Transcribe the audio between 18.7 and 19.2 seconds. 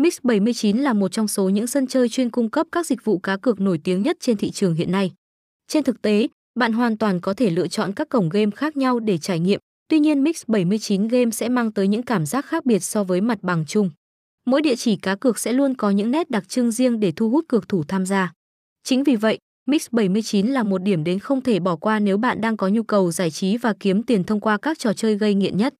Chính vì